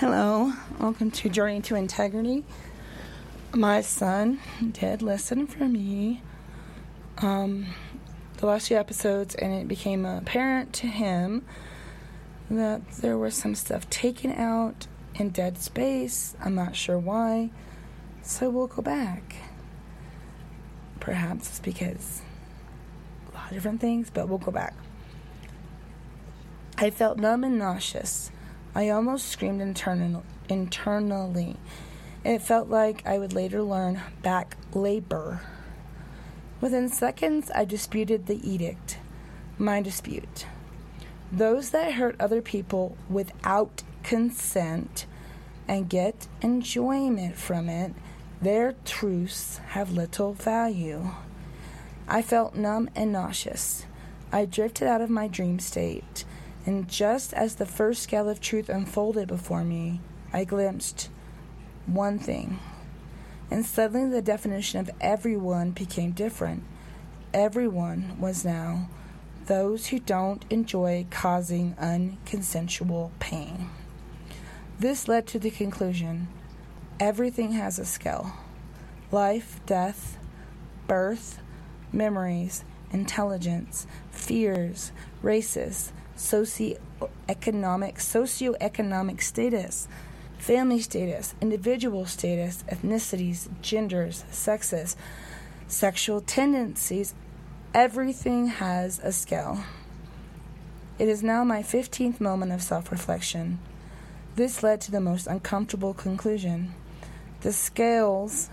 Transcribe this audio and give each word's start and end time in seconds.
Hello, 0.00 0.54
welcome 0.78 1.10
to 1.10 1.28
Journey 1.28 1.60
to 1.60 1.74
Integrity. 1.74 2.42
My 3.52 3.82
son 3.82 4.40
did 4.72 5.02
listen 5.02 5.46
for 5.46 5.64
me 5.68 6.22
um, 7.18 7.66
the 8.38 8.46
last 8.46 8.68
few 8.68 8.78
episodes, 8.78 9.34
and 9.34 9.52
it 9.52 9.68
became 9.68 10.06
apparent 10.06 10.72
to 10.72 10.86
him 10.86 11.44
that 12.50 12.90
there 12.92 13.18
was 13.18 13.34
some 13.34 13.54
stuff 13.54 13.90
taken 13.90 14.32
out 14.32 14.86
in 15.16 15.28
dead 15.28 15.58
space. 15.58 16.34
I'm 16.42 16.54
not 16.54 16.76
sure 16.76 16.98
why, 16.98 17.50
so 18.22 18.48
we'll 18.48 18.68
go 18.68 18.80
back. 18.80 19.34
Perhaps 20.98 21.50
it's 21.50 21.60
because 21.60 22.22
a 23.30 23.34
lot 23.34 23.48
of 23.48 23.52
different 23.52 23.82
things, 23.82 24.08
but 24.08 24.30
we'll 24.30 24.38
go 24.38 24.50
back. 24.50 24.74
I 26.78 26.88
felt 26.88 27.18
numb 27.18 27.44
and 27.44 27.58
nauseous. 27.58 28.30
I 28.74 28.88
almost 28.90 29.28
screamed 29.28 29.60
internal, 29.60 30.22
internally. 30.48 31.56
It 32.24 32.40
felt 32.40 32.68
like 32.68 33.04
I 33.04 33.18
would 33.18 33.32
later 33.32 33.62
learn 33.62 34.00
back 34.22 34.56
labor. 34.72 35.40
Within 36.60 36.88
seconds, 36.88 37.50
I 37.52 37.64
disputed 37.64 38.26
the 38.26 38.48
edict, 38.48 38.98
my 39.58 39.80
dispute. 39.80 40.46
Those 41.32 41.70
that 41.70 41.94
hurt 41.94 42.16
other 42.20 42.40
people 42.40 42.96
without 43.08 43.82
consent 44.04 45.06
and 45.66 45.88
get 45.88 46.28
enjoyment 46.40 47.36
from 47.36 47.68
it, 47.68 47.92
their 48.40 48.74
truths 48.84 49.58
have 49.70 49.92
little 49.92 50.32
value. 50.32 51.10
I 52.06 52.22
felt 52.22 52.54
numb 52.54 52.88
and 52.94 53.12
nauseous. 53.12 53.84
I 54.32 54.44
drifted 54.44 54.86
out 54.86 55.00
of 55.00 55.10
my 55.10 55.26
dream 55.26 55.58
state 55.58 56.24
and 56.66 56.88
just 56.88 57.32
as 57.32 57.54
the 57.54 57.66
first 57.66 58.02
scale 58.02 58.28
of 58.28 58.40
truth 58.40 58.68
unfolded 58.68 59.28
before 59.28 59.64
me, 59.64 60.00
I 60.32 60.44
glimpsed 60.44 61.08
one 61.86 62.18
thing. 62.18 62.58
And 63.50 63.64
suddenly 63.66 64.10
the 64.10 64.22
definition 64.22 64.78
of 64.80 64.90
everyone 65.00 65.70
became 65.70 66.12
different. 66.12 66.62
Everyone 67.32 68.16
was 68.20 68.44
now 68.44 68.88
those 69.46 69.88
who 69.88 69.98
don't 69.98 70.44
enjoy 70.50 71.06
causing 71.10 71.74
unconsensual 71.74 73.10
pain. 73.18 73.68
This 74.78 75.08
led 75.08 75.26
to 75.28 75.38
the 75.38 75.50
conclusion 75.50 76.28
everything 77.00 77.52
has 77.52 77.78
a 77.78 77.84
scale 77.84 78.32
life, 79.10 79.60
death, 79.66 80.18
birth, 80.86 81.40
memories, 81.92 82.64
intelligence, 82.92 83.86
fears, 84.10 84.92
races, 85.22 85.92
socioeconomic 86.20 87.96
socioeconomic 87.96 89.22
status, 89.22 89.88
family 90.38 90.80
status, 90.80 91.34
individual 91.40 92.04
status, 92.04 92.62
ethnicities, 92.68 93.48
genders, 93.62 94.24
sexes, 94.30 94.96
sexual 95.66 96.20
tendencies, 96.20 97.14
everything 97.72 98.48
has 98.48 98.98
a 98.98 99.12
scale. 99.12 99.64
It 100.98 101.08
is 101.08 101.22
now 101.22 101.42
my 101.42 101.62
15th 101.62 102.20
moment 102.20 102.52
of 102.52 102.62
self 102.62 102.92
reflection. 102.92 103.58
This 104.36 104.62
led 104.62 104.82
to 104.82 104.90
the 104.90 105.00
most 105.00 105.26
uncomfortable 105.26 105.94
conclusion. 105.94 106.74
The 107.40 107.52
scales 107.52 108.50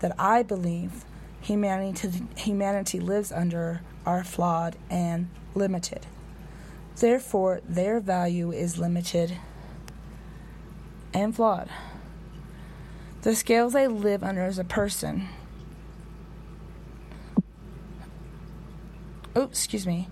that 0.00 0.14
I 0.18 0.42
believe 0.42 1.04
humanity, 1.42 2.22
humanity 2.36 2.98
lives 2.98 3.30
under 3.30 3.82
are 4.06 4.24
flawed 4.24 4.76
and 4.88 5.28
limited. 5.54 6.06
Therefore, 6.96 7.60
their 7.68 8.00
value 8.00 8.52
is 8.52 8.78
limited 8.78 9.38
and 11.12 11.34
flawed. 11.34 11.68
The 13.22 13.34
scales 13.34 13.72
they 13.72 13.88
live 13.88 14.22
under 14.22 14.42
as 14.42 14.58
a 14.58 14.64
person. 14.64 15.28
Oh, 19.34 19.42
excuse 19.42 19.86
me. 19.86 20.08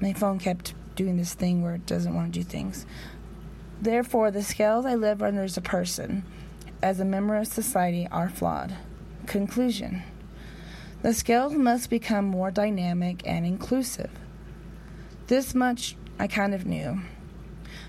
My 0.00 0.12
phone 0.12 0.38
kept 0.38 0.74
doing 0.96 1.16
this 1.16 1.34
thing 1.34 1.62
where 1.62 1.74
it 1.74 1.86
doesn't 1.86 2.14
want 2.14 2.32
to 2.32 2.40
do 2.40 2.44
things. 2.44 2.84
Therefore, 3.80 4.30
the 4.30 4.42
scales 4.42 4.84
I 4.84 4.94
live 4.94 5.22
under 5.22 5.42
as 5.42 5.56
a 5.56 5.62
person, 5.62 6.24
as 6.82 7.00
a 7.00 7.04
member 7.04 7.36
of 7.36 7.46
society, 7.46 8.06
are 8.12 8.28
flawed. 8.28 8.74
Conclusion 9.26 10.02
The 11.02 11.14
scales 11.14 11.54
must 11.54 11.88
become 11.88 12.26
more 12.26 12.50
dynamic 12.50 13.22
and 13.24 13.46
inclusive. 13.46 14.10
This 15.30 15.54
much 15.54 15.94
I 16.18 16.26
kind 16.26 16.52
of 16.54 16.66
knew. 16.66 17.02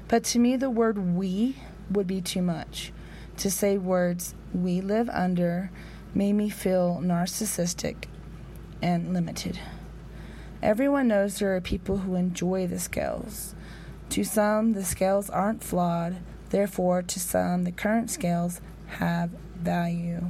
But 0.07 0.23
to 0.25 0.37
me, 0.37 0.57
the 0.57 0.69
word 0.69 1.15
we 1.15 1.55
would 1.89 2.05
be 2.05 2.21
too 2.21 2.43
much. 2.43 2.93
To 3.37 3.49
say 3.49 3.79
words 3.79 4.35
we 4.53 4.79
live 4.79 5.09
under 5.09 5.71
made 6.13 6.33
me 6.33 6.51
feel 6.51 7.01
narcissistic 7.03 8.03
and 8.79 9.11
limited. 9.11 9.57
Everyone 10.61 11.07
knows 11.07 11.39
there 11.39 11.55
are 11.55 11.61
people 11.61 11.97
who 11.97 12.13
enjoy 12.13 12.67
the 12.67 12.77
scales. 12.77 13.55
To 14.09 14.23
some, 14.23 14.73
the 14.73 14.85
scales 14.85 15.27
aren't 15.31 15.63
flawed, 15.63 16.17
therefore, 16.51 17.01
to 17.01 17.19
some, 17.19 17.63
the 17.63 17.71
current 17.71 18.11
scales 18.11 18.61
have 18.99 19.31
value. 19.55 20.27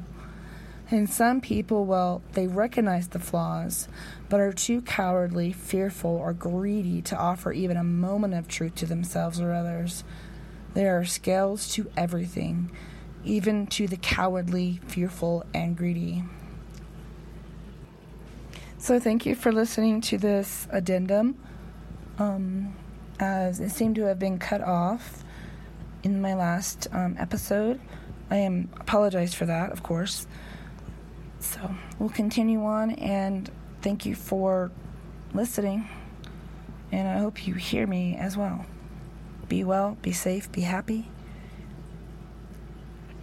And 0.92 1.10
some 1.10 1.40
people, 1.40 1.86
well, 1.86 2.22
they 2.34 2.48
recognize 2.48 3.08
the 3.08 3.20
flaws, 3.20 3.88
but 4.28 4.42
are 4.42 4.52
too 4.52 4.82
cowardly, 4.82 5.54
fearful, 5.54 6.12
or 6.12 6.34
greedy 6.34 7.02
to 7.04 7.18
offer 7.18 7.54
even 7.54 7.78
a 7.78 7.84
moment 7.84 8.34
of 8.34 8.50
truth 8.50 8.76
to 8.76 8.86
themselves 8.86 9.40
or 9.40 9.54
others. 9.54 10.04
There 10.74 11.00
are 11.00 11.06
scales 11.06 11.72
to 11.76 11.90
everything, 11.96 12.72
even 13.24 13.68
to 13.68 13.88
the 13.88 13.96
cowardly, 13.96 14.82
fearful, 14.86 15.46
and 15.54 15.78
greedy. 15.78 16.26
So, 18.78 19.00
thank 19.00 19.26
you 19.26 19.34
for 19.34 19.54
listening 19.54 20.02
to 20.02 20.18
this 20.18 20.68
addendum, 20.72 21.38
um, 22.18 22.76
as 23.18 23.62
it 23.62 23.70
seemed 23.70 23.96
to 23.96 24.04
have 24.04 24.20
been 24.20 24.40
cut 24.40 24.60
off 24.60 25.24
in 26.04 26.20
my 26.20 26.34
last 26.34 26.88
um, 26.92 27.16
episode. 27.18 27.80
I 28.30 28.38
am 28.38 28.70
apologize 28.78 29.34
for 29.34 29.46
that, 29.46 29.72
of 29.72 29.84
course. 29.84 30.28
So 31.42 31.76
we'll 31.98 32.10
continue 32.10 32.64
on 32.64 32.92
and 32.92 33.50
thank 33.82 34.06
you 34.06 34.16
for 34.16 34.72
listening. 35.34 35.90
And 36.92 37.08
I 37.08 37.18
hope 37.18 37.48
you 37.48 37.56
hear 37.56 37.88
me 37.88 38.16
as 38.16 38.38
well. 38.38 38.66
Be 39.50 39.64
well, 39.64 39.98
be 40.02 40.14
safe, 40.14 40.52
be 40.52 40.62
happy. 40.62 41.08